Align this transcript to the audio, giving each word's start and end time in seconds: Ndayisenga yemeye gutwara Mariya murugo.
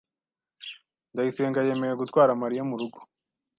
Ndayisenga 1.11 1.65
yemeye 1.67 1.93
gutwara 2.01 2.39
Mariya 2.41 2.63
murugo. 2.69 2.99